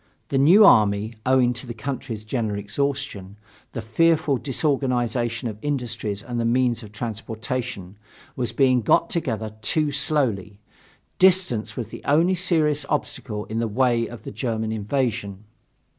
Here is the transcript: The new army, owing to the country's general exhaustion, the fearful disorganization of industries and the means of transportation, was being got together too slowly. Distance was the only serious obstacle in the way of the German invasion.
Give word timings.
The 0.29 0.39
new 0.39 0.65
army, 0.65 1.13
owing 1.27 1.53
to 1.53 1.67
the 1.67 1.75
country's 1.75 2.25
general 2.25 2.57
exhaustion, 2.57 3.37
the 3.73 3.83
fearful 3.83 4.37
disorganization 4.37 5.47
of 5.47 5.59
industries 5.61 6.23
and 6.23 6.39
the 6.39 6.43
means 6.43 6.81
of 6.81 6.91
transportation, 6.91 7.99
was 8.35 8.51
being 8.51 8.81
got 8.81 9.11
together 9.11 9.53
too 9.61 9.91
slowly. 9.91 10.59
Distance 11.19 11.77
was 11.77 11.89
the 11.89 12.01
only 12.05 12.33
serious 12.33 12.83
obstacle 12.89 13.45
in 13.45 13.59
the 13.59 13.67
way 13.67 14.07
of 14.07 14.23
the 14.23 14.31
German 14.31 14.71
invasion. 14.71 15.43